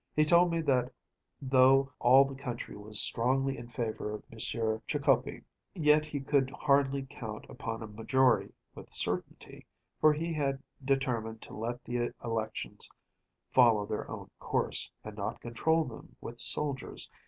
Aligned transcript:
He 0.15 0.25
told 0.25 0.51
me 0.51 0.61
that 0.61 0.91
though 1.43 1.91
all 1.99 2.25
the 2.25 2.33
country 2.33 2.75
was 2.75 2.99
strongly 2.99 3.55
in 3.55 3.67
favor 3.67 4.15
of 4.15 4.23
M. 4.31 4.39
Trikoupi, 4.39 5.43
yet 5.75 6.05
he 6.05 6.19
could 6.21 6.49
hardly 6.49 7.05
count 7.07 7.45
upon 7.47 7.83
a 7.83 7.87
majority 7.87 8.51
with 8.73 8.89
certainty, 8.91 9.67
for 9.99 10.11
he 10.13 10.33
had 10.33 10.63
determined 10.83 11.43
to 11.43 11.55
let 11.55 11.83
the 11.83 12.13
elections 12.23 12.89
follow 13.51 13.85
their 13.85 14.09
own 14.09 14.31
course, 14.39 14.89
and 15.03 15.15
not 15.17 15.39
control 15.39 15.85
them 15.85 16.15
with 16.19 16.39
soldiers. 16.39 17.07